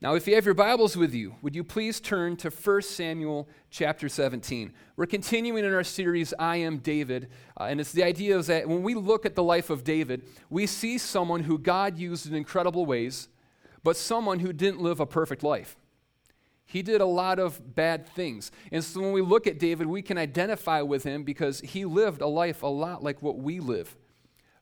[0.00, 3.48] Now, if you have your Bibles with you, would you please turn to 1 Samuel
[3.68, 4.72] chapter 17?
[4.94, 7.28] We're continuing in our series, I Am David.
[7.58, 10.22] Uh, and it's the idea is that when we look at the life of David,
[10.50, 13.26] we see someone who God used in incredible ways,
[13.82, 15.76] but someone who didn't live a perfect life.
[16.64, 18.52] He did a lot of bad things.
[18.70, 22.20] And so when we look at David, we can identify with him because he lived
[22.20, 23.96] a life a lot like what we live.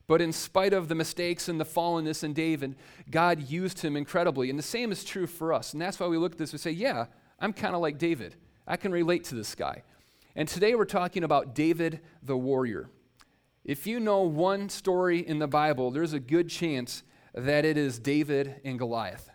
[0.08, 2.76] But in spite of the mistakes and the fallenness in David,
[3.10, 4.50] God used him incredibly.
[4.50, 5.72] And the same is true for us.
[5.72, 7.06] And that's why we look at this and say, yeah,
[7.40, 8.36] I'm kind of like David.
[8.66, 9.82] I can relate to this guy.
[10.36, 12.88] And today we're talking about David the warrior.
[13.64, 17.02] If you know one story in the Bible, there's a good chance
[17.34, 19.28] that it is David and Goliath.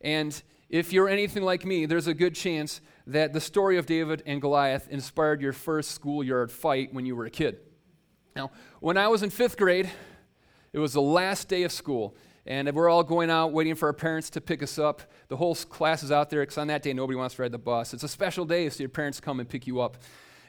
[0.00, 4.22] And if you're anything like me, there's a good chance that the story of David
[4.26, 7.58] and Goliath inspired your first schoolyard fight when you were a kid.
[8.36, 9.90] Now, when I was in fifth grade,
[10.72, 12.14] it was the last day of school,
[12.46, 15.02] and we're all going out waiting for our parents to pick us up.
[15.28, 17.58] The whole class is out there because on that day nobody wants to ride the
[17.58, 17.92] bus.
[17.92, 19.96] It's a special day, so your parents come and pick you up.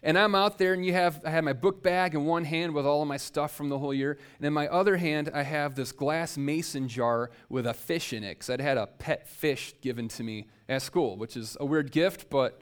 [0.04, 2.74] And I'm out there, and you have I have my book bag in one hand
[2.74, 5.42] with all of my stuff from the whole year, and in my other hand I
[5.42, 9.28] have this glass mason jar with a fish in it because I'd had a pet
[9.28, 12.62] fish given to me at school, which is a weird gift, but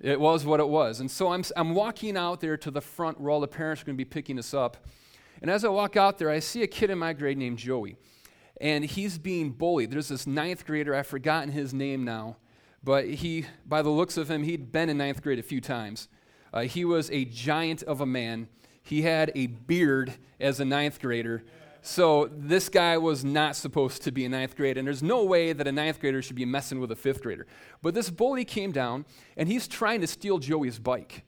[0.00, 1.00] it was what it was.
[1.00, 3.84] And so I'm, I'm walking out there to the front where all the parents are
[3.84, 4.76] going to be picking us up.
[5.42, 7.96] And as I walk out there, I see a kid in my grade named Joey.
[8.60, 9.90] And he's being bullied.
[9.90, 12.36] There's this ninth grader, I've forgotten his name now,
[12.82, 16.08] but he, by the looks of him, he'd been in ninth grade a few times.
[16.52, 18.48] Uh, he was a giant of a man.
[18.82, 21.44] He had a beard as a ninth grader.
[21.80, 25.52] So this guy was not supposed to be a ninth grader, and there's no way
[25.52, 27.46] that a ninth grader should be messing with a fifth grader.
[27.82, 29.04] But this bully came down,
[29.36, 31.24] and he's trying to steal Joey's bike.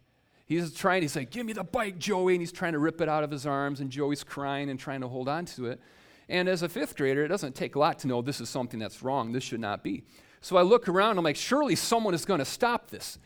[0.50, 2.34] He's trying, he's like, Give me the bike, Joey.
[2.34, 5.00] And he's trying to rip it out of his arms, and Joey's crying and trying
[5.00, 5.80] to hold on to it.
[6.28, 8.80] And as a fifth grader, it doesn't take a lot to know this is something
[8.80, 9.30] that's wrong.
[9.30, 10.02] This should not be.
[10.40, 13.20] So I look around, I'm like, Surely someone is going to stop this.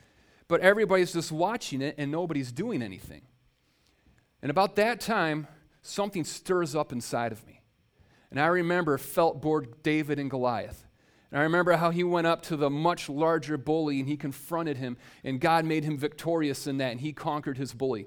[0.49, 3.23] But everybody's just watching it, and nobody's doing anything.
[4.43, 5.47] And about that time,
[5.85, 7.61] something stirs up inside of me.
[8.31, 10.87] And I remember felt bored David and Goliath.
[11.31, 14.79] And I remember how he went up to the much larger bully and he confronted
[14.79, 18.07] him, and God made him victorious in that, and he conquered his bully.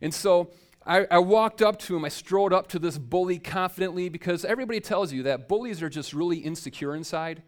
[0.00, 0.50] And so
[0.84, 2.04] I, I, walked up to him.
[2.04, 6.12] I strode up to this bully confidently because everybody tells you that bullies are just
[6.12, 7.42] really insecure inside.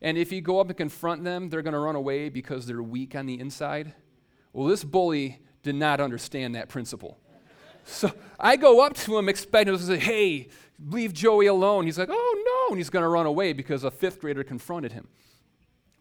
[0.00, 2.82] And if you go up and confront them, they're going to run away because they're
[2.82, 3.92] weak on the inside.
[4.52, 7.18] Well, this bully did not understand that principle.
[7.90, 10.48] So I go up to him expecting to say, hey,
[10.86, 11.86] leave Joey alone.
[11.86, 12.72] He's like, oh no.
[12.72, 15.08] And he's going to run away because a fifth grader confronted him.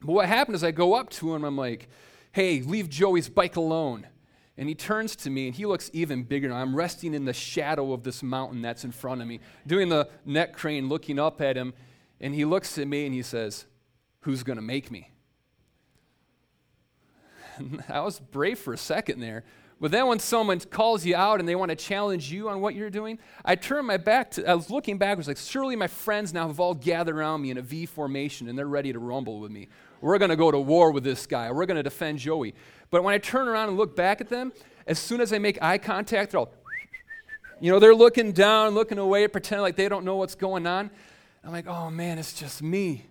[0.02, 1.44] But what happened is I go up to him.
[1.44, 1.90] I'm like,
[2.32, 4.08] hey, leave Joey's bike alone.
[4.56, 6.54] And he turns to me and he looks even bigger.
[6.54, 10.10] I'm resting in the shadow of this mountain that's in front of me, doing the
[10.26, 11.74] neck crane, looking up at him.
[12.22, 13.66] And he looks at me and he says,
[14.22, 15.12] Who's going to make me?
[17.90, 19.44] I was brave for a second there.
[19.82, 22.76] But then when someone calls you out and they want to challenge you on what
[22.76, 25.78] you're doing, I turn my back to, I was looking back, I was like, surely
[25.78, 28.92] my friends now have all gathered around me in a V formation and they're ready
[28.92, 29.70] to rumble with me.
[30.02, 31.50] We're going to go to war with this guy.
[31.52, 32.56] We're going to defend Joey.
[32.90, 34.52] But when I turn around and look back at them,
[34.86, 36.54] as soon as I make eye contact, they're all,
[37.62, 40.92] you know, they're looking down, looking away, pretending like they don't know what's going on.
[41.44, 43.06] I'm like, oh man, it's just me.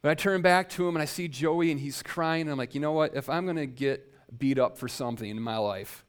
[0.00, 2.42] But I turn back to him and I see Joey and he's crying.
[2.42, 3.14] And I'm like, you know what?
[3.14, 6.04] If I'm going to get beat up for something in my life.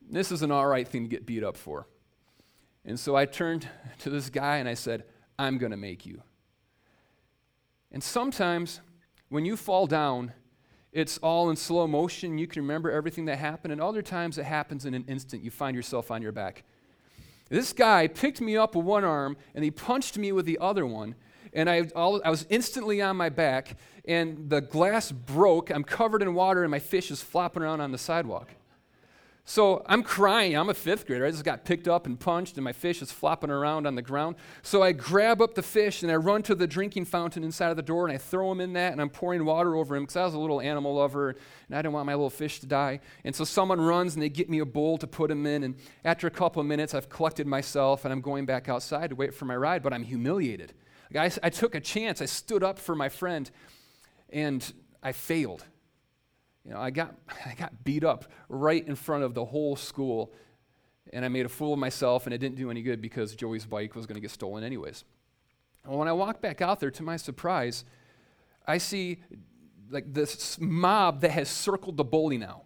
[0.00, 1.86] This is an all right thing to get beat up for.
[2.84, 3.68] And so I turned
[4.00, 5.04] to this guy and I said,
[5.38, 6.22] I'm going to make you.
[7.90, 8.80] And sometimes
[9.28, 10.32] when you fall down,
[10.92, 12.38] it's all in slow motion.
[12.38, 13.72] You can remember everything that happened.
[13.72, 15.42] And other times it happens in an instant.
[15.42, 16.64] You find yourself on your back.
[17.48, 20.86] This guy picked me up with one arm and he punched me with the other
[20.86, 21.14] one
[21.54, 25.70] and I, all, I was instantly on my back, and the glass broke.
[25.70, 28.50] I'm covered in water, and my fish is flopping around on the sidewalk.
[29.46, 30.56] So I'm crying.
[30.56, 31.26] I'm a fifth grader.
[31.26, 34.02] I just got picked up and punched, and my fish is flopping around on the
[34.02, 34.36] ground.
[34.62, 37.76] So I grab up the fish and I run to the drinking fountain inside of
[37.76, 40.16] the door and I throw him in that and I'm pouring water over him because
[40.16, 41.30] I was a little animal lover
[41.68, 43.00] and I didn't want my little fish to die.
[43.22, 45.62] And so someone runs and they get me a bowl to put him in.
[45.62, 45.76] And
[46.06, 49.34] after a couple of minutes, I've collected myself and I'm going back outside to wait
[49.34, 50.72] for my ride, but I'm humiliated.
[51.16, 52.20] I, I took a chance.
[52.20, 53.50] I stood up for my friend,
[54.30, 55.64] and I failed.
[56.64, 57.14] You know, I got,
[57.46, 60.32] I got beat up right in front of the whole school,
[61.12, 63.66] and I made a fool of myself, and it didn't do any good because Joey's
[63.66, 65.04] bike was going to get stolen anyways.
[65.86, 67.84] Well, when I walk back out there, to my surprise,
[68.66, 69.18] I see
[69.90, 72.62] like this mob that has circled the bully now.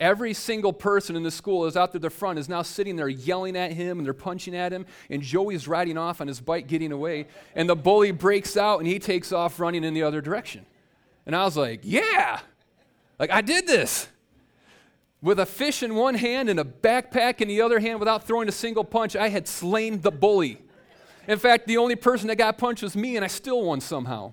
[0.00, 3.08] Every single person in the school is out there the front is now sitting there
[3.08, 4.86] yelling at him and they're punching at him.
[5.10, 7.26] And Joey's riding off on his bike, getting away.
[7.54, 10.64] And the bully breaks out and he takes off running in the other direction.
[11.26, 12.40] And I was like, yeah,
[13.20, 14.08] like I did this.
[15.22, 18.48] With a fish in one hand and a backpack in the other hand without throwing
[18.48, 20.62] a single punch, I had slain the bully.
[21.28, 24.32] In fact, the only person that got punched was me, and I still won somehow.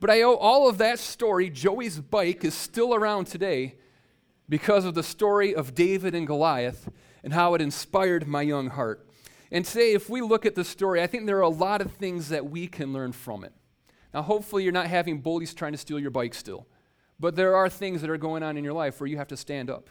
[0.00, 3.76] But I owe all of that story, Joey's bike, is still around today
[4.48, 6.90] because of the story of David and Goliath
[7.22, 9.06] and how it inspired my young heart.
[9.52, 11.92] And today, if we look at the story, I think there are a lot of
[11.92, 13.52] things that we can learn from it.
[14.14, 16.66] Now, hopefully, you're not having bullies trying to steal your bike still,
[17.22, 19.36] but there are things that are going on in your life where you have to
[19.36, 19.88] stand up,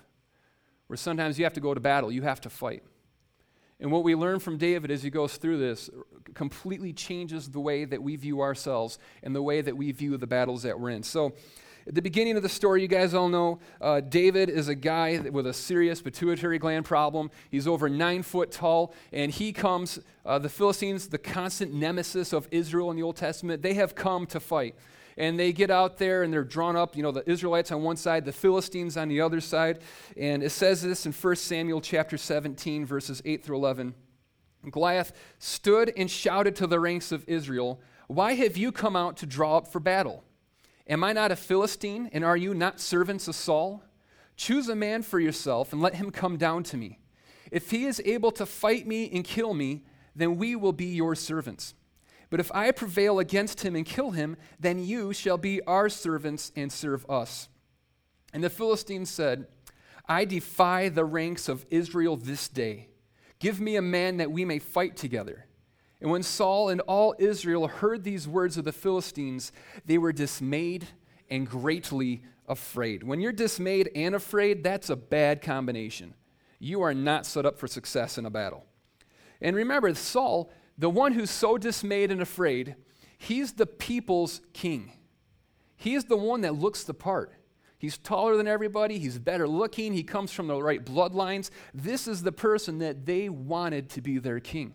[0.88, 2.84] where sometimes you have to go to battle, you have to fight.
[3.80, 5.90] And what we learn from David as he goes through this
[6.34, 10.28] completely changes the way that we view ourselves and the way that we view the
[10.28, 11.04] battles that we're in.
[11.04, 11.32] So,
[11.88, 15.18] at the beginning of the story, you guys all know uh, David is a guy
[15.32, 17.32] with a serious pituitary gland problem.
[17.50, 22.50] He's over nine foot tall, and he comes, uh, the Philistines, the constant nemesis of
[22.52, 24.76] Israel in the Old Testament, they have come to fight
[25.18, 27.98] and they get out there and they're drawn up, you know, the Israelites on one
[27.98, 29.80] side, the Philistines on the other side.
[30.18, 33.94] And it says this in 1 Samuel chapter 17, verses 8 through 11.
[34.70, 39.26] Goliath stood and shouted to the ranks of Israel, Why have you come out to
[39.26, 40.24] draw up for battle?
[40.88, 43.84] Am I not a Philistine, and are you not servants of Saul?
[44.36, 47.00] Choose a man for yourself and let him come down to me.
[47.52, 49.84] If he is able to fight me and kill me,
[50.16, 51.74] then we will be your servants.
[52.32, 56.52] But if I prevail against him and kill him, then you shall be our servants
[56.56, 57.50] and serve us.
[58.34, 59.46] And the Philistines said,
[60.08, 62.88] I defy the ranks of Israel this day.
[63.38, 65.46] Give me a man that we may fight together.
[66.00, 69.52] And when Saul and all Israel heard these words of the Philistines,
[69.86, 70.88] they were dismayed
[71.30, 73.04] and greatly afraid.
[73.04, 76.14] When you're dismayed and afraid, that's a bad combination.
[76.60, 78.66] You are not set up for success in a battle.
[79.42, 80.52] And remember, Saul
[80.82, 82.76] the one who's so dismayed and afraid,
[83.16, 84.92] he's the people's king.
[85.76, 87.34] He's the one that looks the part.
[87.78, 91.52] He's taller than everybody, he's better looking, he comes from the right bloodlines.
[91.72, 94.74] This is the person that they wanted to be their king.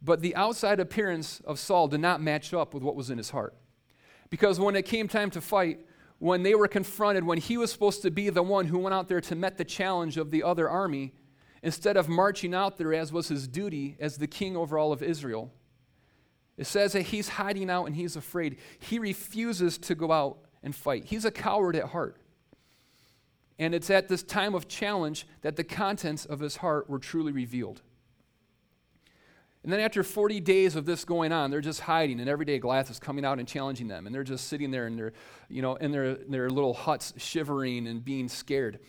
[0.00, 3.30] But the outside appearance of Saul did not match up with what was in his
[3.30, 3.56] heart.
[4.30, 5.80] Because when it came time to fight,
[6.20, 9.08] when they were confronted, when he was supposed to be the one who went out
[9.08, 11.12] there to met the challenge of the other army,
[11.62, 15.02] instead of marching out there as was his duty as the king over all of
[15.02, 15.52] Israel.
[16.56, 18.58] It says that he's hiding out and he's afraid.
[18.78, 21.06] He refuses to go out and fight.
[21.06, 22.16] He's a coward at heart.
[23.58, 27.32] And it's at this time of challenge that the contents of his heart were truly
[27.32, 27.82] revealed.
[29.62, 32.58] And then after 40 days of this going on, they're just hiding, and every day
[32.58, 35.12] Goliath is coming out and challenging them, and they're just sitting there in their,
[35.50, 38.80] you know, in their, their little huts, shivering and being scared.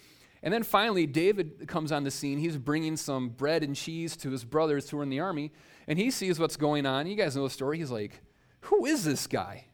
[0.44, 2.40] And then finally, David comes on the scene.
[2.40, 5.52] He's bringing some bread and cheese to his brothers who are in the army,
[5.88, 7.06] and he sees what's going on.
[7.08, 7.78] You guys know the story.
[7.78, 8.22] He's like,
[8.62, 9.66] Who is this guy?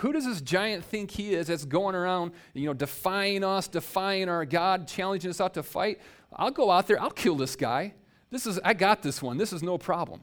[0.00, 4.28] Who does this giant think he is that's going around, you know, defying us, defying
[4.28, 6.00] our God, challenging us out to fight?
[6.34, 7.94] I'll go out there, I'll kill this guy.
[8.30, 9.38] This is, I got this one.
[9.38, 10.20] This is no problem.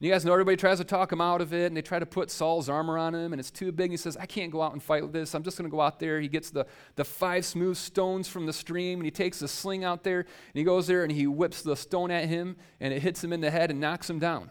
[0.00, 2.06] You guys know everybody tries to talk him out of it, and they try to
[2.06, 3.86] put Saul's armor on him, and it's too big.
[3.86, 5.34] And He says, I can't go out and fight with this.
[5.34, 6.20] I'm just going to go out there.
[6.20, 9.84] He gets the, the five smooth stones from the stream, and he takes the sling
[9.84, 13.02] out there, and he goes there and he whips the stone at him, and it
[13.02, 14.50] hits him in the head and knocks him down.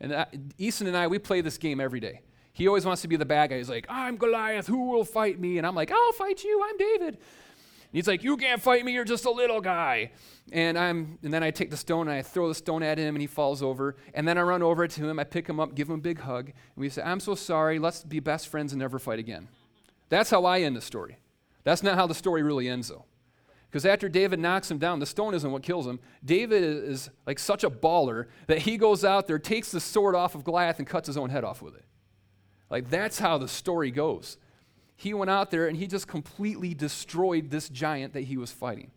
[0.00, 0.26] And I,
[0.58, 2.22] Easton and I, we play this game every day.
[2.52, 3.58] He always wants to be the bad guy.
[3.58, 4.66] He's like, I'm Goliath.
[4.66, 5.58] Who will fight me?
[5.58, 6.62] And I'm like, I'll fight you.
[6.68, 7.18] I'm David
[7.92, 10.12] he's like, You can't fight me, you're just a little guy.
[10.52, 13.14] And I'm and then I take the stone and I throw the stone at him
[13.14, 13.96] and he falls over.
[14.14, 16.20] And then I run over to him, I pick him up, give him a big
[16.20, 19.48] hug, and we say, I'm so sorry, let's be best friends and never fight again.
[20.08, 21.18] That's how I end the story.
[21.64, 23.04] That's not how the story really ends though.
[23.70, 26.00] Because after David knocks him down, the stone isn't what kills him.
[26.24, 30.34] David is like such a baller that he goes out there, takes the sword off
[30.34, 31.84] of Goliath, and cuts his own head off with it.
[32.68, 34.38] Like that's how the story goes
[35.00, 38.90] he went out there and he just completely destroyed this giant that he was fighting.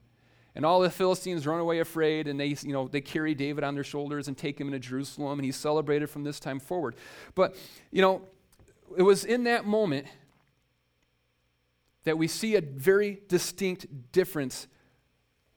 [0.54, 3.74] And all the Philistines run away afraid, and they, you know, they carry David on
[3.74, 6.96] their shoulders and take him into Jerusalem, and he's celebrated from this time forward.
[7.36, 7.56] But,
[7.90, 8.22] you know,
[8.98, 10.08] it was in that moment
[12.04, 14.68] that we see a very distinct difference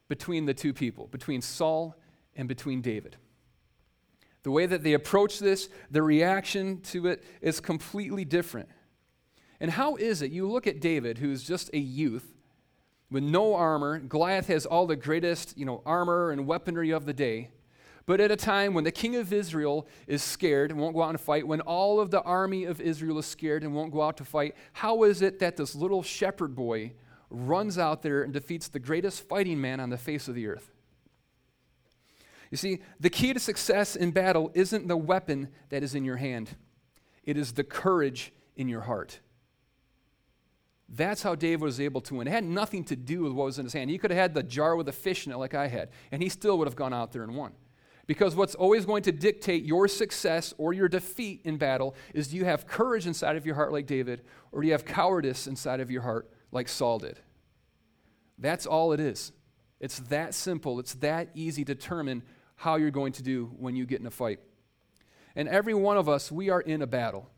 [0.07, 1.97] between the two people, between Saul
[2.37, 3.17] and between David.
[4.45, 8.69] The way that they approach this, the reaction to it is completely different.
[9.61, 10.31] And how is it?
[10.31, 12.35] You look at David, who's just a youth
[13.11, 13.99] with no armor.
[13.99, 17.51] Goliath has all the greatest, you know, armor and weaponry of the day.
[18.05, 21.11] But at a time when the king of Israel is scared and won't go out
[21.11, 24.17] and fight, when all of the army of Israel is scared and won't go out
[24.19, 26.93] to fight, how is it that this little shepherd boy
[27.31, 30.73] runs out there and defeats the greatest fighting man on the face of the earth.
[32.51, 36.17] You see, the key to success in battle isn't the weapon that is in your
[36.17, 36.57] hand,
[37.25, 39.21] it is the courage in your heart.
[40.89, 42.29] That's how David was able to win.
[42.29, 43.91] It had nothing to do with what was in his hand.
[43.91, 46.23] He could have had the jar with a fish in it like I had, and
[46.23, 47.53] he still would have gone out there and won.
[48.07, 52.37] Because what's always going to dictate your success or your defeat in battle is do
[52.37, 55.81] you have courage inside of your heart like David, or do you have cowardice inside
[55.81, 57.19] of your heart like Saul did?
[58.39, 59.33] That's all it is.
[59.81, 60.79] It's that simple.
[60.79, 62.23] It's that easy to determine
[62.55, 64.39] how you're going to do when you get in a fight.
[65.35, 67.29] And every one of us, we are in a battle.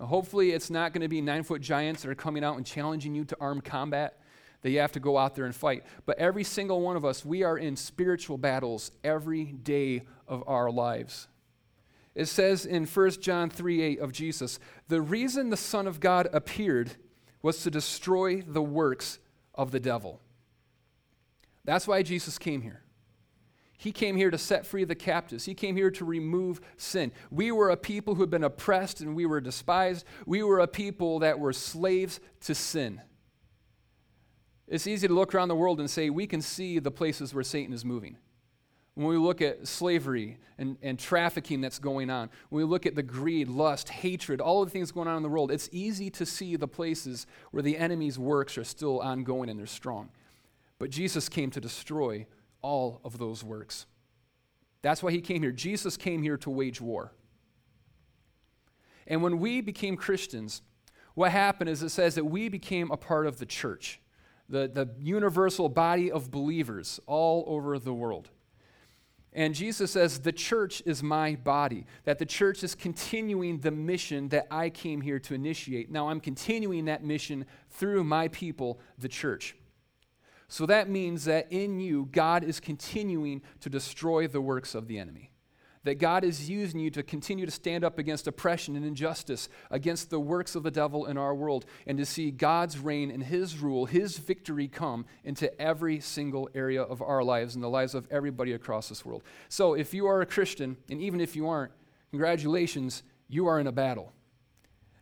[0.00, 3.14] Hopefully, it's not going to be nine foot giants that are coming out and challenging
[3.14, 4.18] you to armed combat
[4.62, 5.84] that you have to go out there and fight.
[6.06, 10.70] But every single one of us, we are in spiritual battles every day of our
[10.70, 11.28] lives.
[12.14, 16.28] It says in 1 John 3 8 of Jesus, the reason the Son of God
[16.32, 16.92] appeared
[17.42, 19.18] was to destroy the works
[19.54, 20.20] of the devil.
[21.64, 22.82] That's why Jesus came here.
[23.80, 25.46] He came here to set free the captives.
[25.46, 27.12] He came here to remove sin.
[27.30, 30.04] We were a people who had been oppressed and we were despised.
[30.26, 33.00] We were a people that were slaves to sin.
[34.68, 37.42] It's easy to look around the world and say we can see the places where
[37.42, 38.18] Satan is moving.
[38.96, 42.96] When we look at slavery and, and trafficking that's going on, when we look at
[42.96, 46.10] the greed, lust, hatred, all of the things going on in the world, it's easy
[46.10, 50.10] to see the places where the enemy's works are still ongoing and they're strong.
[50.78, 52.26] But Jesus came to destroy
[52.62, 53.86] all of those works.
[54.82, 55.52] That's why he came here.
[55.52, 57.12] Jesus came here to wage war.
[59.06, 60.62] And when we became Christians,
[61.14, 64.00] what happened is it says that we became a part of the church,
[64.48, 68.30] the, the universal body of believers all over the world.
[69.32, 74.28] And Jesus says, The church is my body, that the church is continuing the mission
[74.30, 75.90] that I came here to initiate.
[75.90, 79.56] Now I'm continuing that mission through my people, the church.
[80.50, 84.98] So that means that in you, God is continuing to destroy the works of the
[84.98, 85.30] enemy.
[85.84, 90.10] That God is using you to continue to stand up against oppression and injustice, against
[90.10, 93.58] the works of the devil in our world, and to see God's reign and His
[93.58, 98.08] rule, His victory come into every single area of our lives and the lives of
[98.10, 99.22] everybody across this world.
[99.48, 101.70] So if you are a Christian, and even if you aren't,
[102.10, 104.12] congratulations, you are in a battle.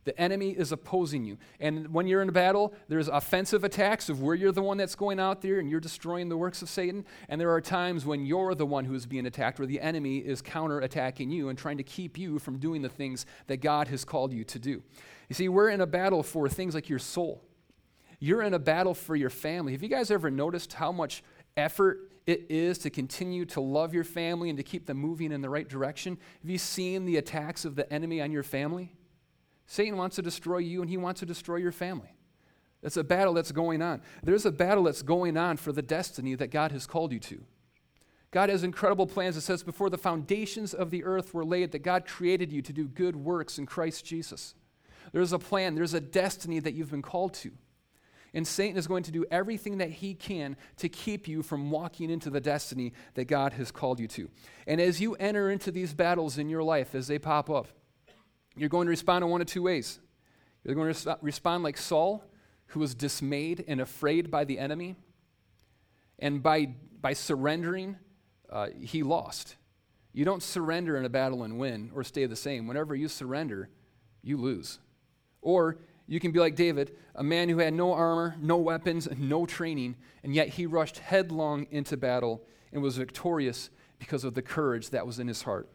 [0.08, 1.36] The enemy is opposing you.
[1.60, 4.94] And when you're in a battle, there's offensive attacks of where you're the one that's
[4.94, 7.04] going out there and you're destroying the works of Satan.
[7.28, 10.16] And there are times when you're the one who is being attacked, where the enemy
[10.16, 14.02] is counterattacking you and trying to keep you from doing the things that God has
[14.02, 14.82] called you to do.
[15.28, 17.44] You see, we're in a battle for things like your soul.
[18.18, 19.72] You're in a battle for your family.
[19.72, 21.22] Have you guys ever noticed how much
[21.54, 25.42] effort it is to continue to love your family and to keep them moving in
[25.42, 26.16] the right direction?
[26.40, 28.94] Have you seen the attacks of the enemy on your family?
[29.70, 32.14] Satan wants to destroy you and he wants to destroy your family.
[32.82, 34.00] It's a battle that's going on.
[34.22, 37.44] There's a battle that's going on for the destiny that God has called you to.
[38.30, 39.36] God has incredible plans.
[39.36, 42.72] It says, before the foundations of the earth were laid, that God created you to
[42.72, 44.54] do good works in Christ Jesus.
[45.12, 47.50] There's a plan, there's a destiny that you've been called to.
[48.32, 52.10] And Satan is going to do everything that he can to keep you from walking
[52.10, 54.30] into the destiny that God has called you to.
[54.66, 57.68] And as you enter into these battles in your life, as they pop up,
[58.58, 59.98] you're going to respond in one of two ways.
[60.64, 62.24] You're going to respond like Saul,
[62.66, 64.96] who was dismayed and afraid by the enemy.
[66.18, 67.96] And by, by surrendering,
[68.50, 69.56] uh, he lost.
[70.12, 72.66] You don't surrender in a battle and win or stay the same.
[72.66, 73.68] Whenever you surrender,
[74.22, 74.80] you lose.
[75.40, 79.46] Or you can be like David, a man who had no armor, no weapons, no
[79.46, 84.90] training, and yet he rushed headlong into battle and was victorious because of the courage
[84.90, 85.68] that was in his heart.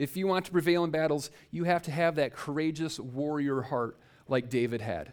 [0.00, 3.98] If you want to prevail in battles, you have to have that courageous warrior heart
[4.28, 5.12] like David had.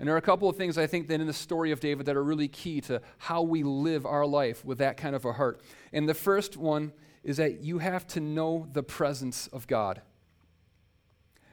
[0.00, 2.06] And there are a couple of things I think that in the story of David
[2.06, 5.32] that are really key to how we live our life with that kind of a
[5.32, 5.60] heart.
[5.92, 6.92] And the first one
[7.22, 10.02] is that you have to know the presence of God.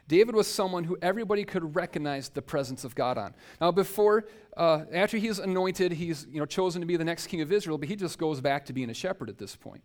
[0.08, 3.36] David was someone who everybody could recognize the presence of God on.
[3.62, 4.26] Now, before,
[4.58, 7.78] uh, after he's anointed, he's you know, chosen to be the next king of Israel,
[7.78, 9.84] but he just goes back to being a shepherd at this point.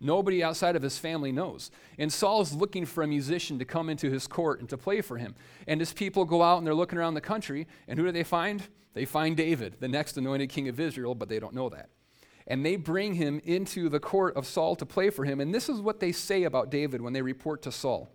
[0.00, 1.70] Nobody outside of his family knows.
[1.98, 5.02] And Saul is looking for a musician to come into his court and to play
[5.02, 5.34] for him.
[5.66, 8.24] And his people go out and they're looking around the country, and who do they
[8.24, 8.62] find?
[8.94, 11.90] They find David, the next anointed king of Israel, but they don't know that.
[12.46, 15.38] And they bring him into the court of Saul to play for him.
[15.38, 18.10] And this is what they say about David when they report to Saul.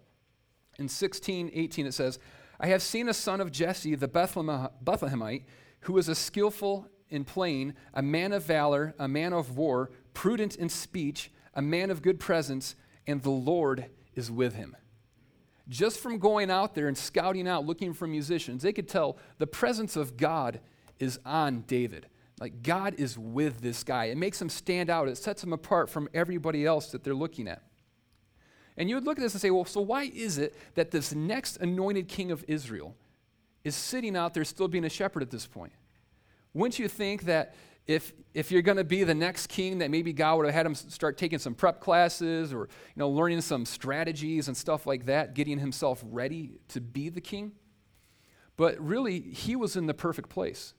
[0.78, 2.20] In 16, 18, it says,
[2.60, 5.44] I have seen a son of Jesse, the Bethlehemite,
[5.82, 10.56] who is a skillful in playing, a man of valor, a man of war, prudent
[10.56, 12.76] in speech a man of good presence,
[13.08, 13.86] and the Lord
[14.16, 14.76] is with him.
[15.68, 19.48] Just from going out there and scouting out, looking for musicians, they could tell the
[19.48, 20.60] presence of God
[21.00, 22.08] is on David.
[22.40, 24.06] Like God is with this guy.
[24.06, 25.08] It makes him stand out.
[25.08, 27.64] It sets him apart from everybody else that they're looking at.
[28.78, 31.16] And you would look at this and say, well, so why is it that this
[31.16, 32.96] next anointed king of Israel
[33.64, 35.72] is sitting out there still being a shepherd at this point?
[36.54, 37.56] Wouldn't you think that
[37.88, 40.66] if, if you're going to be the next king, that maybe God would have had
[40.66, 45.06] him start taking some prep classes or you know, learning some strategies and stuff like
[45.06, 47.52] that, getting himself ready to be the king?
[48.58, 50.74] But really, he was in the perfect place.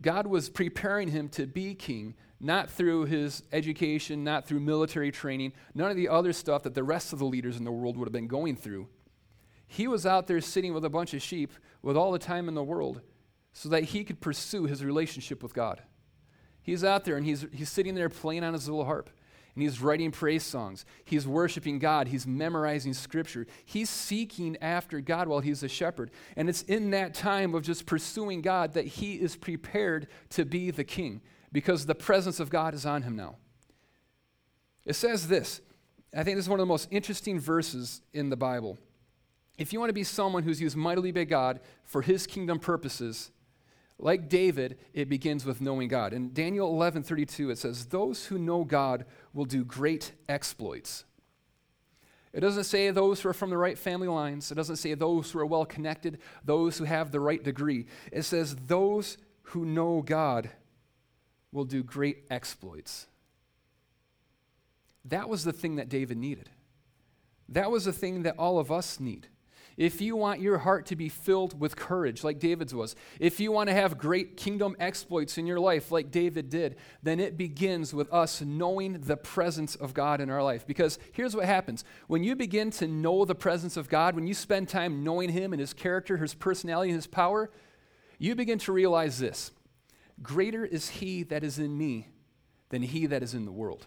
[0.00, 5.52] God was preparing him to be king, not through his education, not through military training,
[5.74, 8.06] none of the other stuff that the rest of the leaders in the world would
[8.06, 8.88] have been going through.
[9.68, 11.52] He was out there sitting with a bunch of sheep
[11.82, 13.00] with all the time in the world
[13.52, 15.82] so that he could pursue his relationship with God.
[16.66, 19.08] He's out there and he's, he's sitting there playing on his little harp
[19.54, 20.84] and he's writing praise songs.
[21.04, 22.08] He's worshiping God.
[22.08, 23.46] He's memorizing scripture.
[23.64, 26.10] He's seeking after God while he's a shepherd.
[26.34, 30.72] And it's in that time of just pursuing God that he is prepared to be
[30.72, 31.20] the king
[31.52, 33.36] because the presence of God is on him now.
[34.84, 35.60] It says this
[36.12, 38.76] I think this is one of the most interesting verses in the Bible.
[39.56, 43.30] If you want to be someone who's used mightily by God for his kingdom purposes,
[43.98, 46.12] like David, it begins with knowing God.
[46.12, 51.04] In Daniel 11 32, it says, Those who know God will do great exploits.
[52.32, 54.52] It doesn't say those who are from the right family lines.
[54.52, 57.86] It doesn't say those who are well connected, those who have the right degree.
[58.12, 60.50] It says those who know God
[61.50, 63.06] will do great exploits.
[65.06, 66.50] That was the thing that David needed.
[67.48, 69.28] That was the thing that all of us need.
[69.76, 73.52] If you want your heart to be filled with courage, like David's was, if you
[73.52, 77.92] want to have great kingdom exploits in your life, like David did, then it begins
[77.92, 80.66] with us knowing the presence of God in our life.
[80.66, 84.32] Because here's what happens when you begin to know the presence of God, when you
[84.32, 87.50] spend time knowing Him and His character, His personality, and His power,
[88.18, 89.50] you begin to realize this
[90.22, 92.08] Greater is He that is in me
[92.70, 93.86] than He that is in the world.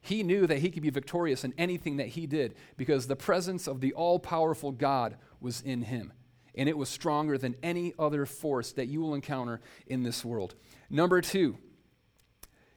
[0.00, 3.66] He knew that he could be victorious in anything that he did because the presence
[3.66, 6.12] of the all powerful God was in him.
[6.54, 10.54] And it was stronger than any other force that you will encounter in this world.
[10.88, 11.58] Number two,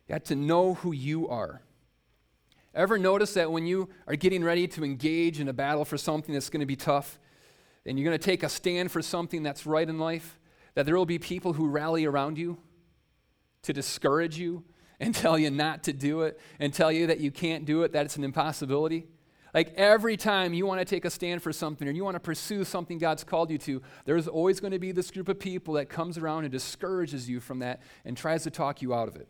[0.08, 1.62] you have to know who you are.
[2.76, 6.34] Ever notice that when you are getting ready to engage in a battle for something
[6.34, 7.20] that's going to be tough,
[7.86, 10.40] and you're going to take a stand for something that's right in life,
[10.74, 12.58] that there will be people who rally around you
[13.62, 14.64] to discourage you,
[15.00, 17.94] and tell you not to do it and tell you that you can't do it,
[17.94, 19.08] that it's an impossibility.
[19.54, 22.20] Like every time you want to take a stand for something or you want to
[22.20, 25.76] pursue something God's called you to, there's always going to be this group of people
[25.76, 29.16] that comes around and discourages you from that and tries to talk you out of
[29.16, 29.28] it.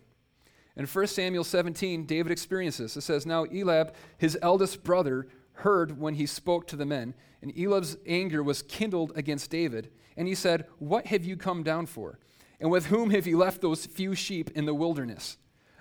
[0.76, 3.04] In 1 Samuel 17, David experiences this.
[3.04, 7.52] It says, Now Eliab, his eldest brother, heard when he spoke to the men, and
[7.58, 9.92] Eliab's anger was kindled against David.
[10.18, 12.18] And he said, What have you come down for?
[12.60, 15.38] And with whom have you left those few sheep in the wilderness?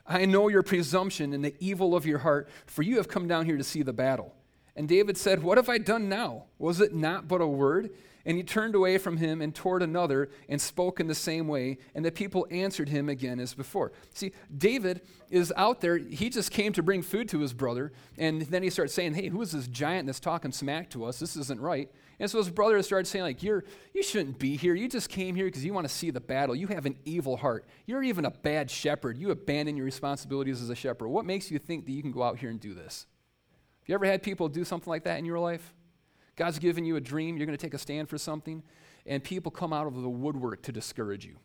[0.06, 3.46] I know your presumption and the evil of your heart, for you have come down
[3.46, 4.34] here to see the battle.
[4.74, 6.44] And David said, What have I done now?
[6.58, 7.90] Was it not but a word?
[8.24, 11.78] And he turned away from him and toward another and spoke in the same way.
[11.94, 13.90] And the people answered him again as before.
[14.14, 15.98] See, David is out there.
[15.98, 17.92] He just came to bring food to his brother.
[18.16, 21.18] And then he starts saying, Hey, who is this giant that's talking smack to us?
[21.18, 21.90] This isn't right.
[22.22, 24.76] And so his brother started saying, like, you're, you shouldn't be here.
[24.76, 26.54] You just came here because you want to see the battle.
[26.54, 27.66] You have an evil heart.
[27.84, 29.18] You're even a bad shepherd.
[29.18, 31.08] You abandon your responsibilities as a shepherd.
[31.08, 33.06] What makes you think that you can go out here and do this?
[33.80, 35.74] Have you ever had people do something like that in your life?
[36.36, 38.62] God's given you a dream, you're going to take a stand for something,
[39.04, 41.38] and people come out of the woodwork to discourage you.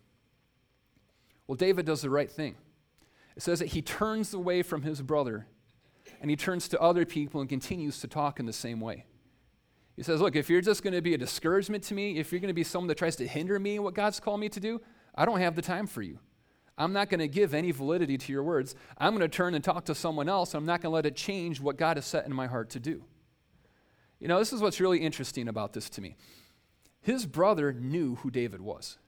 [1.47, 2.55] Well, David does the right thing.
[3.35, 5.47] It says that he turns away from his brother
[6.21, 9.05] and he turns to other people and continues to talk in the same way.
[9.97, 12.39] He says, Look, if you're just going to be a discouragement to me, if you're
[12.39, 14.59] going to be someone that tries to hinder me in what God's called me to
[14.59, 14.79] do,
[15.15, 16.19] I don't have the time for you.
[16.77, 18.75] I'm not going to give any validity to your words.
[18.99, 20.53] I'm going to turn and talk to someone else.
[20.53, 22.79] I'm not going to let it change what God has set in my heart to
[22.79, 23.03] do.
[24.19, 26.15] You know, this is what's really interesting about this to me.
[27.01, 28.99] His brother knew who David was.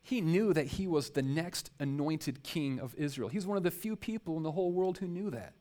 [0.00, 3.28] He knew that he was the next anointed king of Israel.
[3.28, 5.52] He's one of the few people in the whole world who knew that.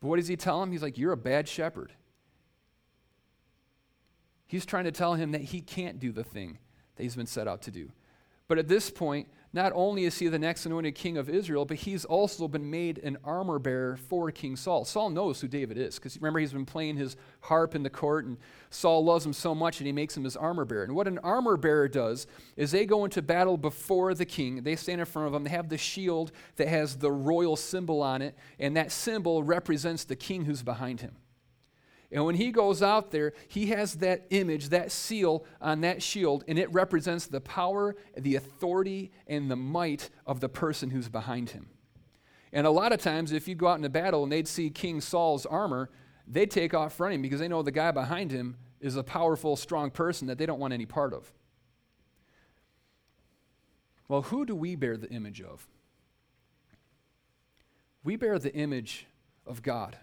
[0.00, 0.72] But what does he tell him?
[0.72, 1.92] He's like, You're a bad shepherd.
[4.50, 6.58] He's trying to tell him that he can't do the thing
[6.96, 7.92] that he's been set out to do.
[8.48, 11.76] But at this point, not only is he the next anointed king of Israel, but
[11.76, 14.84] he's also been made an armor bearer for King Saul.
[14.84, 18.24] Saul knows who David is because remember, he's been playing his harp in the court,
[18.24, 18.38] and
[18.70, 20.82] Saul loves him so much, and he makes him his armor bearer.
[20.82, 24.64] And what an armor bearer does is they go into battle before the king.
[24.64, 25.44] They stand in front of him.
[25.44, 30.02] They have the shield that has the royal symbol on it, and that symbol represents
[30.02, 31.12] the king who's behind him.
[32.12, 36.42] And when he goes out there, he has that image, that seal on that shield,
[36.48, 41.50] and it represents the power, the authority, and the might of the person who's behind
[41.50, 41.68] him.
[42.52, 45.00] And a lot of times, if you go out into battle and they'd see King
[45.00, 45.88] Saul's armor,
[46.26, 49.90] they'd take off running because they know the guy behind him is a powerful, strong
[49.90, 51.32] person that they don't want any part of.
[54.08, 55.68] Well, who do we bear the image of?
[58.02, 59.06] We bear the image
[59.46, 59.96] of God.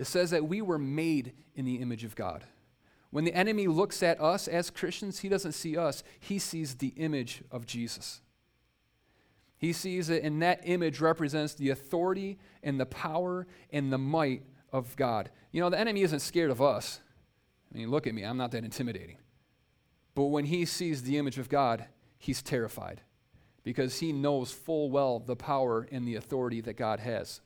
[0.00, 2.44] It says that we were made in the image of God.
[3.10, 6.94] When the enemy looks at us as Christians, he doesn't see us, he sees the
[6.96, 8.22] image of Jesus.
[9.58, 14.42] He sees it, and that image represents the authority and the power and the might
[14.72, 15.28] of God.
[15.52, 17.00] You know, the enemy isn't scared of us.
[17.70, 19.18] I mean, look at me, I'm not that intimidating.
[20.14, 21.84] But when he sees the image of God,
[22.16, 23.02] he's terrified
[23.64, 27.42] because he knows full well the power and the authority that God has.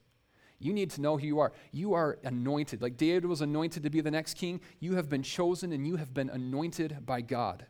[0.58, 1.52] You need to know who you are.
[1.72, 2.80] You are anointed.
[2.80, 5.96] Like David was anointed to be the next king, you have been chosen and you
[5.96, 7.66] have been anointed by God.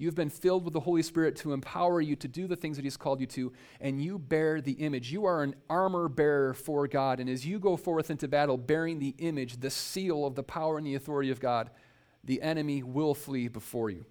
[0.00, 2.84] You've been filled with the Holy Spirit to empower you to do the things that
[2.84, 5.12] He's called you to, and you bear the image.
[5.12, 7.20] You are an armor bearer for God.
[7.20, 10.78] And as you go forth into battle bearing the image, the seal of the power
[10.78, 11.68] and the authority of God,
[12.24, 14.06] the enemy will flee before you.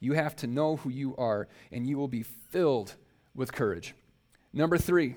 [0.00, 2.96] You have to know who you are, and you will be filled
[3.32, 3.94] with courage.
[4.52, 5.14] Number three,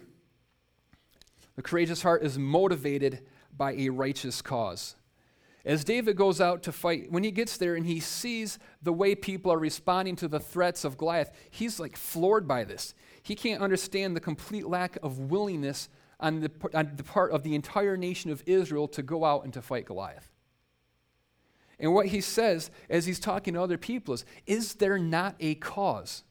[1.56, 3.22] the courageous heart is motivated
[3.56, 4.96] by a righteous cause.
[5.66, 9.16] As David goes out to fight, when he gets there and he sees the way
[9.16, 12.94] people are responding to the threats of Goliath, he's like floored by this.
[13.22, 15.88] He can't understand the complete lack of willingness
[16.20, 19.54] on the, on the part of the entire nation of Israel to go out and
[19.54, 20.30] to fight Goliath.
[21.80, 25.56] And what he says as he's talking to other people is, Is there not a
[25.56, 26.24] cause?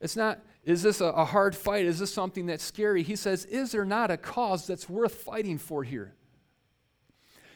[0.00, 1.84] It's not, is this a, hard fight?
[1.84, 3.02] Is this something that's scary?
[3.02, 6.14] He says, Is there not a cause that's worth fighting for here?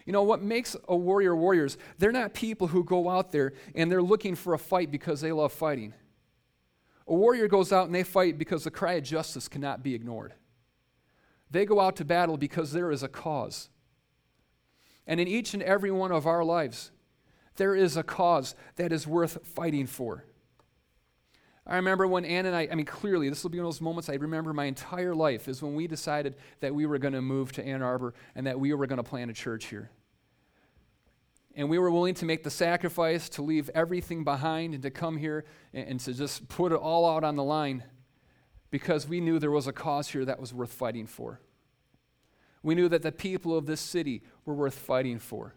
[0.05, 3.91] You know, what makes a warrior warriors, they're not people who go out there and
[3.91, 5.95] they're looking for a fight because they love fighting.
[7.07, 10.35] A warrior goes out and they fight because the cry of justice cannot be ignored.
[11.51, 13.71] They go out to battle because there is a cause.
[15.07, 16.91] And in each and every one of our lives,
[17.57, 20.25] there is a cause that is worth fighting for.
[21.69, 23.83] I remember when Ann and I, I mean, clearly, this will be one of those
[23.83, 27.21] moments I remember my entire life is when we decided that we were going to
[27.21, 29.91] move to Ann Arbor and that we were going to plant a church here.
[31.55, 35.19] And we were willing to make the sacrifice to leave everything behind and to come
[35.19, 37.85] here and, and to just put it all out on the line
[38.71, 41.41] because we knew there was a cause here that was worth fighting for.
[42.63, 45.55] We knew that the people of this city were worth fighting for.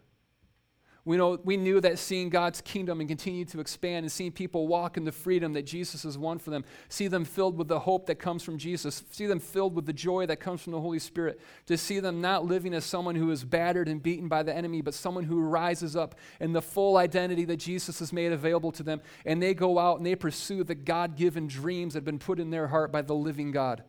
[1.04, 4.68] We, know, we knew that seeing God's kingdom and continue to expand and seeing people
[4.68, 7.80] walk in the freedom that Jesus has won for them, see them filled with the
[7.80, 10.80] hope that comes from Jesus, see them filled with the joy that comes from the
[10.80, 14.44] Holy Spirit, to see them not living as someone who is battered and beaten by
[14.44, 18.30] the enemy, but someone who rises up in the full identity that Jesus has made
[18.30, 21.98] available to them, and they go out and they pursue the God given dreams that
[21.98, 23.82] have been put in their heart by the living God.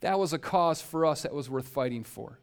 [0.00, 2.40] That was a cause for us that was worth fighting for.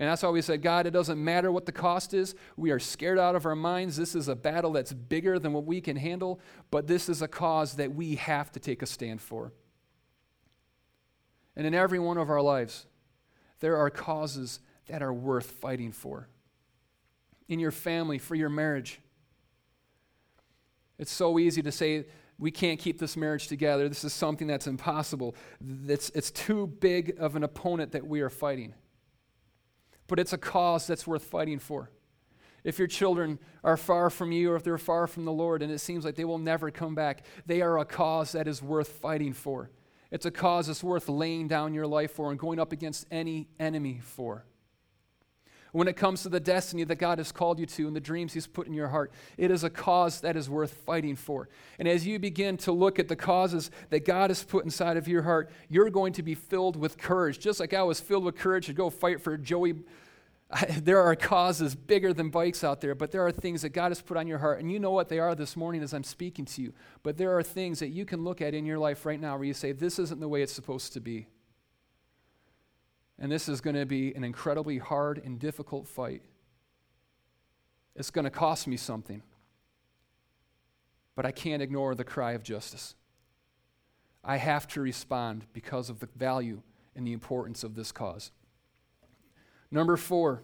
[0.00, 2.34] And that's why we said, God, it doesn't matter what the cost is.
[2.56, 3.98] We are scared out of our minds.
[3.98, 7.28] This is a battle that's bigger than what we can handle, but this is a
[7.28, 9.52] cause that we have to take a stand for.
[11.54, 12.86] And in every one of our lives,
[13.60, 16.28] there are causes that are worth fighting for.
[17.46, 19.02] In your family, for your marriage.
[20.98, 22.06] It's so easy to say,
[22.38, 23.86] we can't keep this marriage together.
[23.86, 25.34] This is something that's impossible.
[25.86, 28.72] It's, it's too big of an opponent that we are fighting
[30.10, 31.88] but it's a cause that's worth fighting for.
[32.64, 35.72] If your children are far from you or if they're far from the Lord and
[35.72, 38.88] it seems like they will never come back, they are a cause that is worth
[38.88, 39.70] fighting for.
[40.10, 43.48] It's a cause that's worth laying down your life for and going up against any
[43.60, 44.44] enemy for.
[45.72, 48.32] When it comes to the destiny that God has called you to and the dreams
[48.32, 51.48] He's put in your heart, it is a cause that is worth fighting for.
[51.78, 55.06] And as you begin to look at the causes that God has put inside of
[55.06, 57.38] your heart, you're going to be filled with courage.
[57.38, 59.74] Just like I was filled with courage to go fight for Joey.
[60.50, 63.90] I, there are causes bigger than bikes out there, but there are things that God
[63.90, 64.60] has put on your heart.
[64.60, 66.72] And you know what they are this morning as I'm speaking to you.
[67.04, 69.46] But there are things that you can look at in your life right now where
[69.46, 71.28] you say, This isn't the way it's supposed to be.
[73.20, 76.22] And this is going to be an incredibly hard and difficult fight.
[77.94, 79.22] It's going to cost me something.
[81.14, 82.94] But I can't ignore the cry of justice.
[84.24, 86.62] I have to respond because of the value
[86.96, 88.30] and the importance of this cause.
[89.70, 90.42] Number four,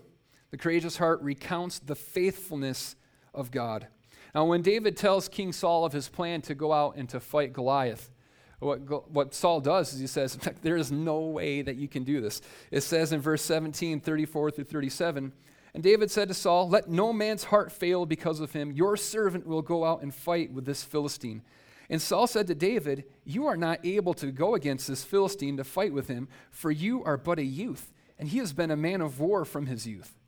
[0.51, 2.95] the courageous heart recounts the faithfulness
[3.35, 3.89] of God.
[4.35, 7.53] Now, when David tells King Saul of his plan to go out and to fight
[7.53, 8.11] Goliath,
[8.59, 12.21] what, what Saul does is he says, There is no way that you can do
[12.21, 12.41] this.
[12.71, 15.33] It says in verse 17, 34 through 37,
[15.75, 18.73] and David said to Saul, Let no man's heart fail because of him.
[18.73, 21.43] Your servant will go out and fight with this Philistine.
[21.91, 25.65] And Saul said to David, You are not able to go against this Philistine to
[25.65, 29.03] fight with him, for you are but a youth, and he has been a man
[29.03, 30.19] of war from his youth.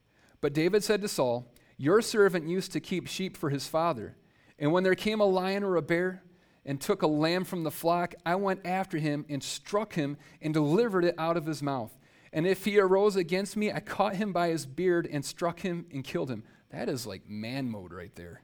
[0.43, 4.17] But David said to Saul, Your servant used to keep sheep for his father.
[4.59, 6.23] And when there came a lion or a bear
[6.69, 10.55] and took a lamb from the flock, I went after him and struck him and
[10.55, 11.99] delivered it out of his mouth.
[12.33, 15.87] And if he arose against me, I caught him by his beard and struck him
[15.91, 16.45] and killed him.
[16.71, 18.43] That is like man mode right there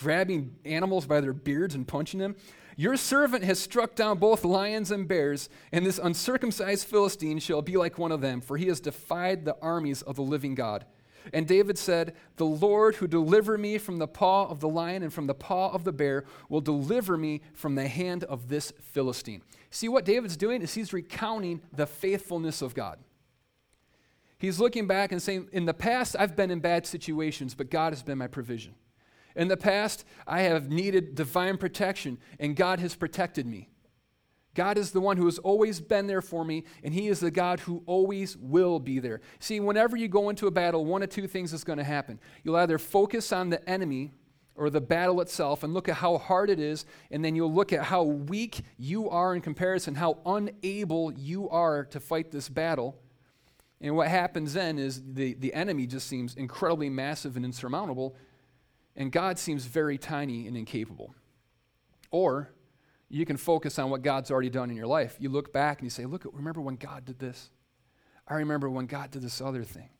[0.00, 2.34] grabbing animals by their beards and punching them.
[2.76, 7.76] Your servant has struck down both lions and bears, and this uncircumcised Philistine shall be
[7.76, 10.86] like one of them, for he has defied the armies of the living God.
[11.32, 15.12] And David said, The Lord who delivered me from the paw of the lion and
[15.12, 19.42] from the paw of the bear will deliver me from the hand of this Philistine.
[19.70, 22.98] See, what David's doing is he's recounting the faithfulness of God.
[24.38, 27.92] He's looking back and saying, In the past, I've been in bad situations, but God
[27.92, 28.74] has been my provision.
[29.36, 33.68] In the past, I have needed divine protection, and God has protected me.
[34.54, 37.30] God is the one who has always been there for me, and He is the
[37.30, 39.20] God who always will be there.
[39.38, 42.18] See, whenever you go into a battle, one of two things is going to happen.
[42.42, 44.12] You'll either focus on the enemy
[44.56, 47.72] or the battle itself and look at how hard it is, and then you'll look
[47.72, 52.98] at how weak you are in comparison, how unable you are to fight this battle.
[53.80, 58.16] And what happens then is the, the enemy just seems incredibly massive and insurmountable,
[58.96, 61.14] and God seems very tiny and incapable.
[62.10, 62.50] Or
[63.10, 65.16] you can focus on what God's already done in your life.
[65.18, 67.50] You look back and you say, Look, remember when God did this?
[68.26, 69.90] I remember when God did this other thing.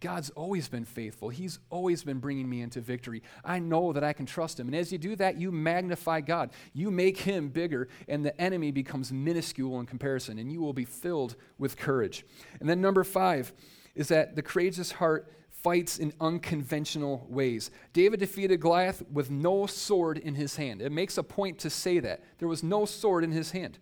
[0.00, 1.28] God's always been faithful.
[1.28, 3.22] He's always been bringing me into victory.
[3.44, 4.66] I know that I can trust Him.
[4.66, 6.50] And as you do that, you magnify God.
[6.72, 10.84] You make Him bigger, and the enemy becomes minuscule in comparison, and you will be
[10.84, 12.24] filled with courage.
[12.58, 13.52] And then, number five
[13.94, 15.30] is that the courageous heart
[15.64, 17.70] fights in unconventional ways.
[17.94, 20.82] David defeated Goliath with no sword in his hand.
[20.82, 22.22] It makes a point to say that.
[22.38, 23.78] There was no sword in his hand.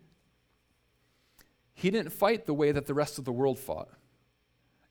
[1.75, 3.89] He didn't fight the way that the rest of the world fought.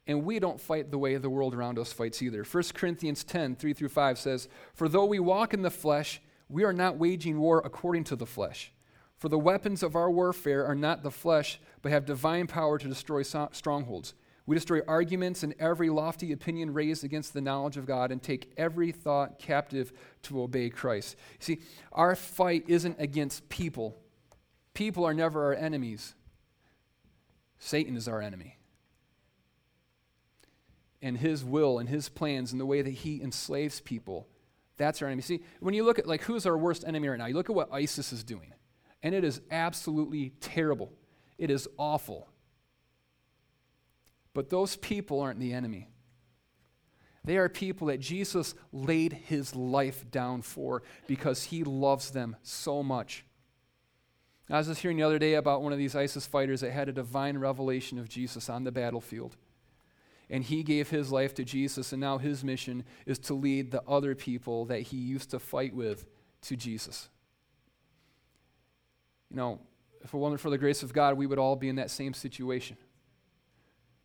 [0.05, 2.43] And we don't fight the way the world around us fights either.
[2.43, 6.65] 1 Corinthians 10, 3 through 5 says, For though we walk in the flesh, we
[6.65, 8.73] are not waging war according to the flesh.
[9.15, 12.87] For the weapons of our warfare are not the flesh, but have divine power to
[12.89, 14.13] destroy strongholds.
[14.51, 18.51] We destroy arguments and every lofty opinion raised against the knowledge of God and take
[18.57, 21.15] every thought captive to obey Christ.
[21.39, 21.61] See,
[21.93, 23.95] our fight isn't against people.
[24.73, 26.15] People are never our enemies.
[27.59, 28.57] Satan is our enemy.
[31.01, 34.27] And his will and his plans and the way that he enslaves people,
[34.75, 35.21] that's our enemy.
[35.21, 37.55] See, when you look at like who's our worst enemy right now, you look at
[37.55, 38.53] what ISIS is doing.
[39.01, 40.91] And it is absolutely terrible.
[41.37, 42.27] It is awful.
[44.33, 45.89] But those people aren't the enemy.
[47.23, 52.81] They are people that Jesus laid his life down for because he loves them so
[52.81, 53.25] much.
[54.49, 56.89] I was just hearing the other day about one of these ISIS fighters that had
[56.89, 59.37] a divine revelation of Jesus on the battlefield.
[60.29, 63.83] And he gave his life to Jesus, and now his mission is to lead the
[63.87, 66.05] other people that he used to fight with
[66.43, 67.09] to Jesus.
[69.29, 69.59] You know,
[70.03, 72.13] if it wasn't for the grace of God, we would all be in that same
[72.13, 72.77] situation.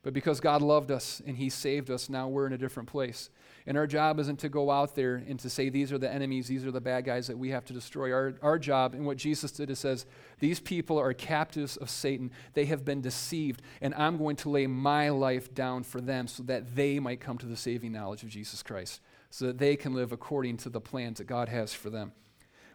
[0.06, 3.28] But because God loved us and He saved us, now we're in a different place.
[3.66, 6.46] And our job isn't to go out there and to say, these are the enemies,
[6.46, 8.12] these are the bad guys that we have to destroy.
[8.12, 10.06] Our, our job, and what Jesus did, is says,
[10.38, 12.30] these people are captives of Satan.
[12.54, 16.44] They have been deceived, and I'm going to lay my life down for them so
[16.44, 19.92] that they might come to the saving knowledge of Jesus Christ, so that they can
[19.92, 22.12] live according to the plans that God has for them.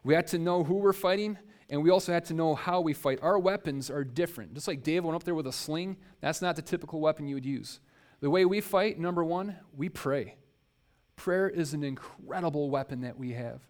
[0.03, 1.37] We have to know who we're fighting
[1.71, 3.19] and we also had to know how we fight.
[3.21, 4.53] Our weapons are different.
[4.53, 7.36] Just like David went up there with a sling, that's not the typical weapon you
[7.36, 7.79] would use.
[8.19, 10.36] The way we fight, number one, we pray.
[11.15, 13.62] Prayer is an incredible weapon that we have.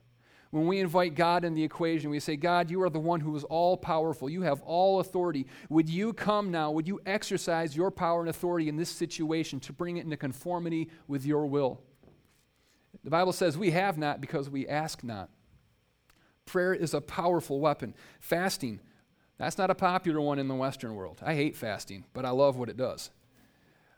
[0.50, 3.36] When we invite God in the equation, we say, God, you are the one who
[3.36, 4.30] is all powerful.
[4.30, 5.46] You have all authority.
[5.70, 6.72] Would you come now?
[6.72, 10.90] Would you exercise your power and authority in this situation to bring it into conformity
[11.08, 11.80] with your will?
[13.04, 15.30] The Bible says we have not because we ask not.
[16.46, 17.94] Prayer is a powerful weapon.
[18.20, 18.80] Fasting,
[19.38, 21.20] that's not a popular one in the Western world.
[21.24, 23.10] I hate fasting, but I love what it does.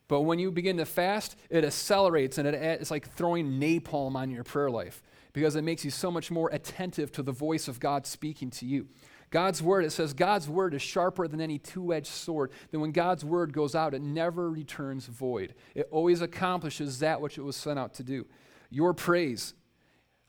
[0.08, 4.32] But when you begin to fast, it accelerates and it, it's like throwing napalm on
[4.32, 5.02] your prayer life
[5.34, 8.66] because it makes you so much more attentive to the voice of God speaking to
[8.66, 8.88] you.
[9.32, 12.52] God's word, it says God's word is sharper than any two edged sword.
[12.70, 15.56] Then when God's word goes out, it never returns void.
[15.74, 18.28] It always accomplishes that which it was sent out to do.
[18.70, 19.56] Your praise,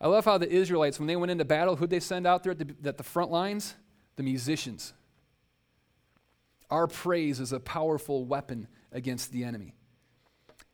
[0.00, 2.52] I love how the Israelites, when they went into battle, who'd they send out there
[2.52, 3.74] at the, at the front lines?
[4.16, 4.92] the musicians.
[6.70, 9.74] Our praise is a powerful weapon against the enemy.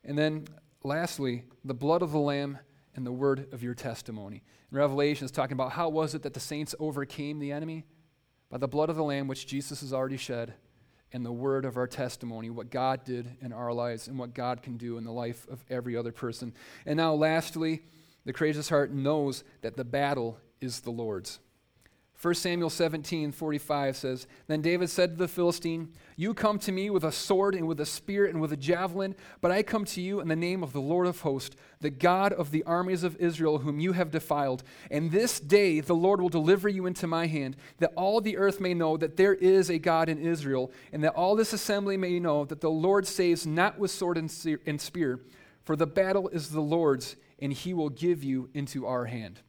[0.04, 0.46] And then,
[0.82, 2.58] lastly, the blood of the Lamb
[2.94, 4.42] and the word of your testimony.
[4.70, 7.84] In Revelation, it's talking about how was it that the saints overcame the enemy?
[8.50, 10.54] By the blood of the Lamb, which Jesus has already shed,
[11.12, 14.62] and the word of our testimony, what God did in our lives and what God
[14.62, 16.54] can do in the life of every other person.
[16.86, 17.82] And now, lastly,
[18.24, 21.40] the courageous heart knows that the battle is the Lord's.
[22.20, 26.90] 1 Samuel 17, 45 says, Then David said to the Philistine, You come to me
[26.90, 30.02] with a sword and with a spear and with a javelin, but I come to
[30.02, 33.16] you in the name of the Lord of hosts, the God of the armies of
[33.16, 34.62] Israel, whom you have defiled.
[34.90, 38.60] And this day the Lord will deliver you into my hand, that all the earth
[38.60, 42.20] may know that there is a God in Israel, and that all this assembly may
[42.20, 45.20] know that the Lord saves not with sword and spear,
[45.62, 49.40] for the battle is the Lord's, and he will give you into our hand.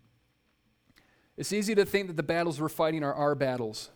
[1.37, 3.89] It's easy to think that the battles we're fighting are our battles,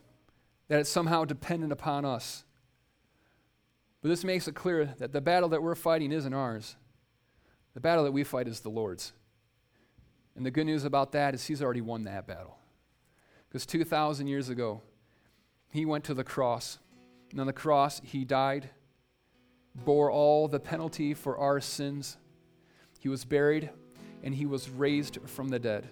[0.67, 2.43] that it's somehow dependent upon us.
[4.01, 6.75] But this makes it clear that the battle that we're fighting isn't ours.
[7.73, 9.13] The battle that we fight is the Lord's.
[10.35, 12.57] And the good news about that is He's already won that battle.
[13.47, 14.81] Because 2,000 years ago,
[15.69, 16.79] He went to the cross.
[17.31, 18.69] And on the cross, He died,
[19.73, 22.17] bore all the penalty for our sins.
[22.99, 23.69] He was buried,
[24.25, 25.87] and He was raised from the dead.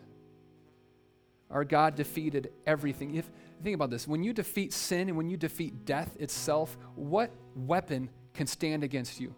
[1.49, 3.15] Our God defeated everything.
[3.15, 3.29] If
[3.63, 8.09] think about this, when you defeat sin and when you defeat death itself, what weapon
[8.33, 9.33] can stand against you?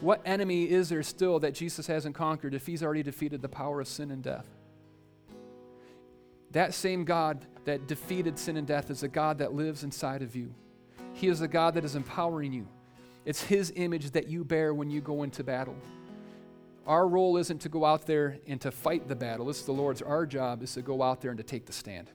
[0.00, 3.80] What enemy is there still that Jesus hasn't conquered if he's already defeated the power
[3.80, 4.46] of sin and death?
[6.52, 10.36] That same God that defeated sin and death is a God that lives inside of
[10.36, 10.54] you.
[11.14, 12.68] He is a God that is empowering you.
[13.24, 15.76] It's his image that you bear when you go into battle.
[16.88, 19.50] Our role isn't to go out there and to fight the battle.
[19.50, 20.00] It's the Lord's.
[20.00, 22.10] Our job is to go out there and to take the stand.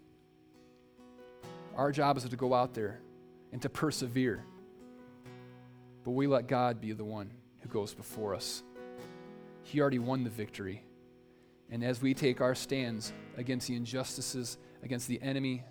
[1.75, 2.99] Our job is to go out there
[3.51, 4.43] and to persevere.
[6.03, 8.63] But we let God be the one who goes before us.
[9.61, 10.83] He already won the victory.
[11.69, 15.63] And as we take our stands against the injustices, against the enemy,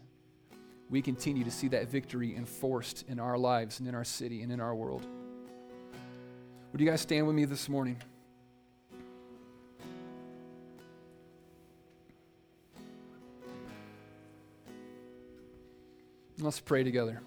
[0.91, 4.53] we continue to see that victory enforced in our lives and in our city and
[4.53, 5.05] in our world.
[6.71, 7.97] Would you guys stand with me this morning?
[16.39, 17.21] Let's pray together.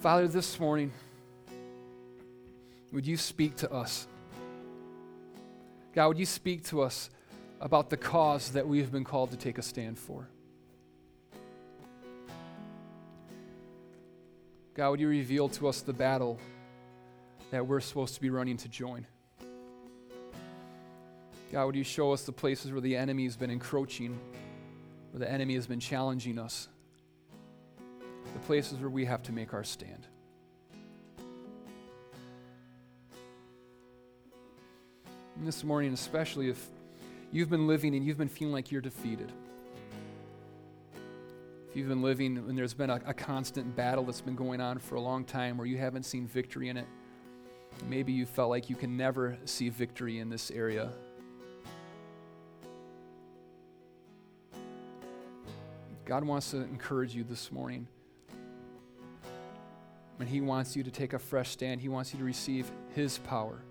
[0.00, 0.92] Father, this morning,
[2.92, 4.06] would you speak to us?
[5.94, 7.10] God, would you speak to us
[7.60, 10.28] about the cause that we have been called to take a stand for?
[14.74, 16.38] God, would you reveal to us the battle
[17.50, 19.06] that we're supposed to be running to join?
[21.52, 24.18] God, would you show us the places where the enemy has been encroaching
[25.10, 26.68] where the enemy has been challenging us,
[28.32, 30.06] the places where we have to make our stand.
[35.36, 36.66] And this morning, especially if
[37.30, 39.32] you've been living and you've been feeling like you're defeated,
[41.70, 44.78] if you've been living and there's been a, a constant battle that's been going on
[44.78, 46.86] for a long time where you haven't seen victory in it,
[47.88, 50.90] maybe you felt like you can never see victory in this area
[56.08, 57.86] God wants to encourage you this morning.
[60.18, 61.82] And He wants you to take a fresh stand.
[61.82, 63.62] He wants you to receive His power.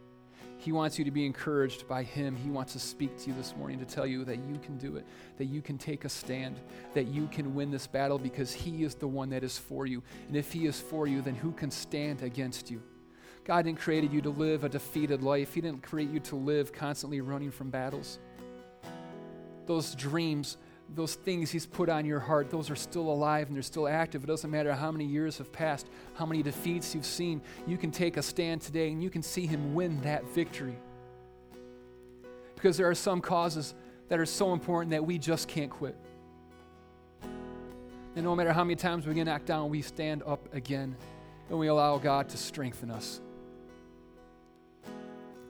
[0.59, 2.35] He wants you to be encouraged by Him.
[2.35, 4.97] He wants to speak to you this morning to tell you that you can do
[4.97, 5.05] it,
[5.39, 6.59] that you can take a stand,
[6.93, 10.03] that you can win this battle because He is the one that is for you.
[10.27, 12.83] And if He is for you, then who can stand against you?
[13.45, 16.71] God didn't create you to live a defeated life, He didn't create you to live
[16.71, 18.19] constantly running from battles.
[19.65, 20.57] Those dreams,
[20.95, 24.23] those things He's put on your heart, those are still alive and they're still active.
[24.23, 27.41] It doesn't matter how many years have passed, how many defeats you've seen.
[27.65, 30.77] You can take a stand today and you can see Him win that victory.
[32.55, 33.75] Because there are some causes
[34.09, 35.95] that are so important that we just can't quit.
[38.15, 40.95] And no matter how many times we get knocked down, we stand up again
[41.49, 43.21] and we allow God to strengthen us.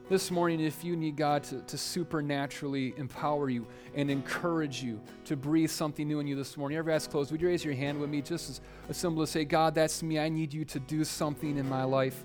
[0.08, 5.36] This morning, if you need God to, to supernaturally empower you and encourage you to
[5.36, 8.00] breathe something new in you this morning, every eyes closed, would you raise your hand
[8.00, 10.18] with me just as a symbol to say, God, that's me.
[10.18, 12.24] I need you to do something in my life.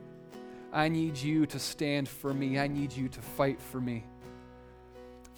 [0.72, 2.58] I need you to stand for me.
[2.58, 4.06] I need you to fight for me.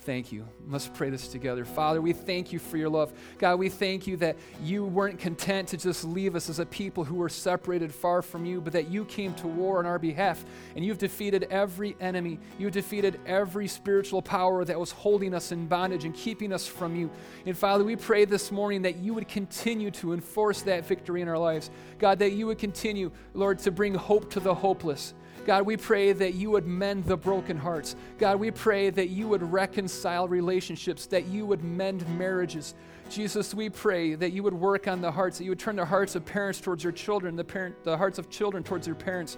[0.06, 0.48] Thank you.
[0.70, 1.66] Let's pray this together.
[1.66, 3.12] Father, we thank you for your love.
[3.40, 7.04] God, we thank you that you weren't content to just leave us as a people
[7.04, 10.46] who were separated far from you, but that you came to war on our behalf
[10.76, 12.40] and you've defeated every enemy.
[12.60, 16.96] You've defeated every spiritual power that was holding us in bondage and keeping us from
[16.96, 17.10] you.
[17.48, 21.28] And Father, we pray this morning that you would continue to enforce that victory in
[21.28, 21.72] our lives.
[21.98, 25.16] God, that you would continue, Lord, to bring hope to the hopeless.
[25.46, 27.96] God, we pray that you would mend the broken hearts.
[28.18, 32.74] God, we pray that you would reconcile relationships, that you would mend marriages.
[33.10, 35.86] Jesus, we pray that you would work on the hearts, that you would turn the
[35.86, 39.38] hearts of parents towards their children, the, parent, the hearts of children towards their parents.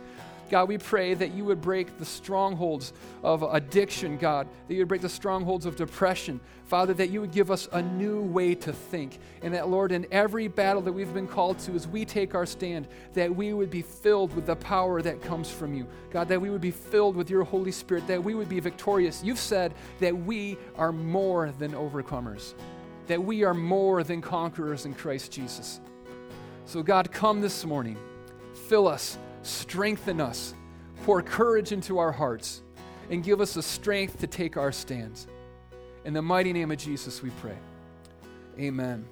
[0.50, 2.94] God, we pray that you would break the strongholds
[3.24, 6.40] of addiction, God, that you would break the strongholds of depression.
[6.66, 9.20] Father, that you would give us a new way to think.
[9.42, 12.46] And that, Lord, in every battle that we've been called to, as we take our
[12.46, 15.88] stand, that we would be filled with the power that comes from you.
[16.12, 19.24] God, that we would be filled with your Holy Spirit, that we would be victorious.
[19.24, 22.54] You've said that we are more than overcomers,
[23.08, 25.80] that we are more than conquerors in Christ Jesus.
[26.66, 27.98] So, God, come this morning,
[28.68, 29.18] fill us
[29.48, 30.54] strengthen us,
[31.04, 32.62] pour courage into our hearts,
[33.10, 35.28] and give us the strength to take our stands.
[36.06, 37.58] In the mighty name of Jesus, we pray.
[38.60, 39.06] Amen.